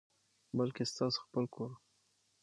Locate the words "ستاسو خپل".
0.91-1.43